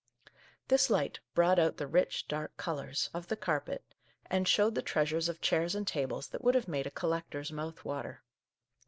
This 0.67 0.89
light 0.89 1.19
brought 1.35 1.59
out 1.59 1.77
the 1.77 1.85
rich, 1.85 2.27
dark 2.27 2.57
colours 2.57 3.11
of 3.13 3.27
the 3.27 3.35
no 3.35 3.39
Our 3.45 3.53
Little 3.59 3.63
Canadian 3.75 3.79
Cousin 3.83 3.97
carpet, 3.99 4.31
and 4.35 4.47
showed 4.47 4.73
the 4.73 4.81
treasures 4.81 5.29
of 5.29 5.41
chairs 5.41 5.75
and 5.75 5.85
tables 5.87 6.27
that 6.29 6.43
would 6.43 6.55
have 6.55 6.67
made 6.67 6.87
a 6.87 6.89
collector's 6.89 7.51
mouth 7.51 7.85
water. 7.85 8.23